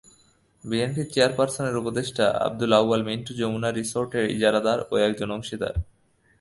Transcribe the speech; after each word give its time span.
বিএনপির 0.63 1.07
চেয়ারপারসনের 1.13 1.79
উপদেষ্টা 1.81 2.25
আবদুল 2.47 2.71
আউয়াল 2.79 3.01
মিন্টু 3.07 3.31
যমুনা 3.39 3.69
রিসোর্টের 3.71 4.25
ইজারাদার 4.35 4.79
ও 4.91 4.93
একজন 5.07 5.29
অংশীদার। 5.37 5.73